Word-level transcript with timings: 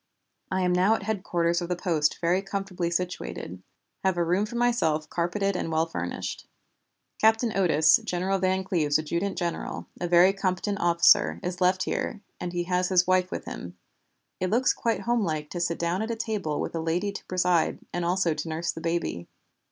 "I 0.49 0.61
am 0.61 0.73
now 0.73 0.95
at 0.95 1.03
headquarters 1.03 1.61
of 1.61 1.69
the 1.69 1.75
post 1.75 2.17
very 2.21 2.41
comfortably 2.41 2.89
situated; 2.89 3.61
have 4.03 4.17
a 4.17 4.23
room 4.23 4.47
for 4.47 4.55
myself 4.55 5.07
carpeted 5.11 5.55
and 5.55 5.71
well 5.71 5.85
furnished. 5.85 6.47
Captain 7.19 7.55
Otis, 7.55 7.97
General 8.03 8.39
Van 8.39 8.63
Cleve's 8.63 8.97
adjutant 8.97 9.37
general, 9.37 9.85
a 9.99 10.07
very 10.07 10.33
competent 10.33 10.79
officer, 10.81 11.39
is 11.43 11.61
left 11.61 11.83
here, 11.83 12.21
and 12.39 12.51
he 12.51 12.63
has 12.63 12.89
his 12.89 13.05
wife 13.05 13.29
with 13.29 13.45
him. 13.45 13.77
It 14.39 14.49
looks 14.49 14.73
quite 14.73 15.01
homelike 15.01 15.51
to 15.51 15.59
sit 15.61 15.77
down 15.77 16.01
at 16.01 16.09
a 16.09 16.15
table 16.15 16.59
with 16.59 16.73
a 16.73 16.79
lady 16.81 17.11
to 17.11 17.25
preside, 17.25 17.77
and 17.93 18.03
also 18.03 18.33
to 18.33 18.49
nurse 18.49 18.71
the 18.71 18.81
baby. 18.81 19.27